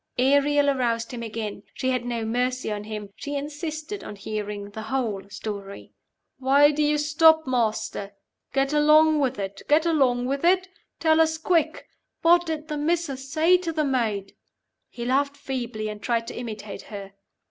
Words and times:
Ariel 0.17 0.67
aroused 0.71 1.11
him 1.13 1.21
again. 1.21 1.61
She 1.75 1.91
had 1.91 2.05
no 2.05 2.25
mercy 2.25 2.71
on 2.71 2.85
him; 2.85 3.11
she 3.15 3.35
insisted 3.35 4.03
on 4.03 4.15
hearing 4.15 4.71
the 4.71 4.81
whole 4.81 5.29
story. 5.29 5.93
"Why 6.39 6.71
do 6.71 6.81
you 6.81 6.97
stop, 6.97 7.45
Master? 7.45 8.13
Get 8.51 8.73
along 8.73 9.19
with 9.19 9.37
it! 9.37 9.61
get 9.67 9.85
along 9.85 10.25
with 10.25 10.43
it! 10.43 10.67
Tell 10.99 11.21
us 11.21 11.37
quick 11.37 11.85
what 12.23 12.47
did 12.47 12.67
the 12.67 12.77
Missus 12.77 13.31
say 13.31 13.57
to 13.57 13.71
the 13.71 13.85
Maid?" 13.85 14.35
He 14.89 15.05
laughed 15.05 15.37
feebly, 15.37 15.87
and 15.87 16.01
tried 16.01 16.25
to 16.29 16.35
imitate 16.35 16.81
her. 16.89 17.13